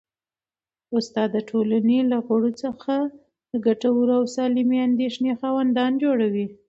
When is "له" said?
2.11-2.17